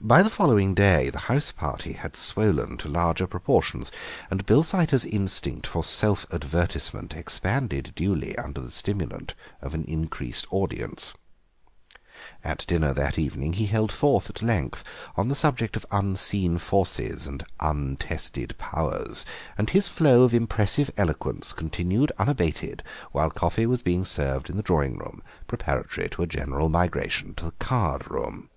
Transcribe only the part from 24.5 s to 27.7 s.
in the drawing room preparatory to a general migration to the